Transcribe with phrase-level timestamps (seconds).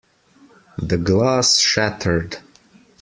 [0.79, 2.37] The glass shattered.